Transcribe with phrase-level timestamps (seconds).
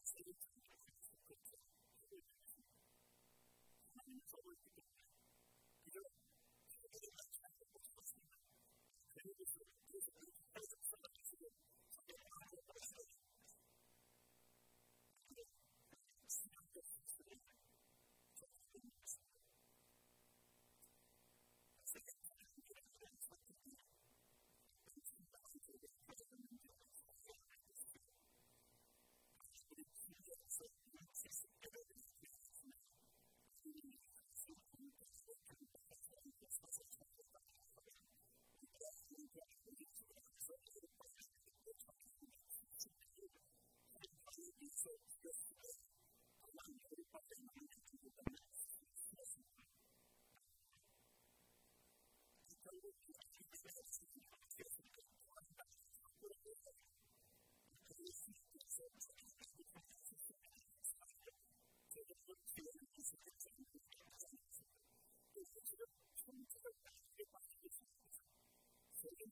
[68.91, 69.31] それに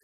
[0.00, 0.03] you.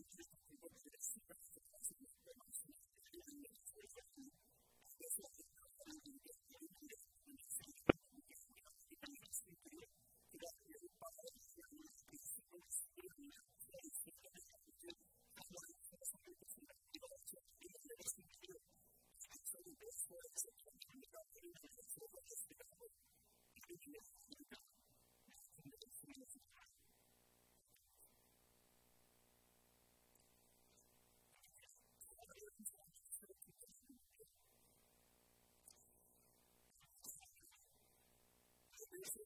[39.01, 39.25] understand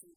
[0.00, 0.16] feet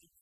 [0.00, 0.21] but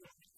[0.00, 0.37] Thank you.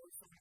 [0.00, 0.36] or from